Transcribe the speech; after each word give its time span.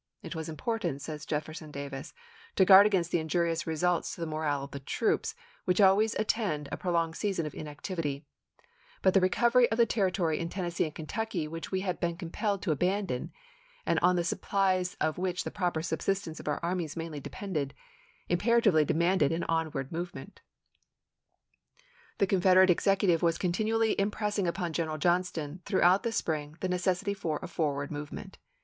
"It 0.23 0.33
was 0.33 0.49
important," 0.49 0.99
says 1.03 1.27
Jefferson 1.27 1.69
Davis, 1.69 2.11
"to 2.55 2.65
guard 2.65 2.87
against 2.87 3.11
the 3.11 3.19
injurious 3.19 3.67
results 3.67 4.15
to 4.15 4.21
the 4.21 4.25
morale 4.25 4.63
of 4.63 4.71
the 4.71 4.79
troops, 4.79 5.35
which 5.65 5.79
always 5.79 6.15
attend 6.15 6.67
a 6.71 6.77
pro 6.77 6.91
longed 6.91 7.15
season 7.15 7.45
of 7.45 7.53
inactivity; 7.53 8.25
but 9.03 9.13
the 9.13 9.21
recovery 9.21 9.69
of 9.69 9.77
the 9.77 9.85
territory 9.85 10.39
in 10.39 10.49
Tennessee 10.49 10.85
and 10.85 10.95
Kentucky 10.95 11.47
which 11.47 11.71
we 11.71 11.81
had 11.81 11.99
been 11.99 12.17
compelled 12.17 12.63
to 12.63 12.71
abandon, 12.71 13.31
and 13.85 13.99
on 13.99 14.15
the 14.15 14.23
supplies 14.23 14.95
of 14.95 15.19
which 15.19 15.43
the 15.43 15.51
proper 15.51 15.83
subsistence 15.83 16.39
of 16.39 16.47
our 16.47 16.59
armies 16.63 16.97
mainly 16.97 17.19
depended, 17.19 17.75
imperatively 18.27 18.83
demanded 18.83 19.31
an 19.31 19.43
onward 19.43 19.91
move 19.91 20.15
ment." 20.15 20.41
The 22.17 22.25
Confederate 22.25 22.71
executive 22.71 23.21
was 23.21 23.37
continually 23.37 23.95
impressing 24.01 24.47
upon 24.47 24.73
General 24.73 24.97
Johnston, 24.97 25.61
throughout 25.63 26.01
the 26.01 26.11
spring, 26.11 26.57
the 26.59 26.69
necessity 26.69 27.13
for 27.13 27.37
a 27.43 27.47
forward 27.47 27.91
movement. 27.91 28.39